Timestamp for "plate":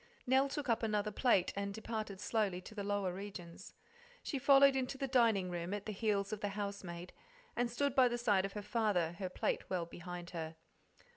1.11-1.53, 9.29-9.69